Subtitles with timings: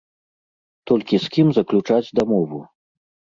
[0.91, 2.59] Толькі з кім заключаць дамову?